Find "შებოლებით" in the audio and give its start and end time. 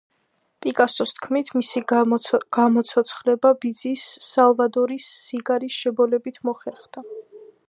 5.85-6.47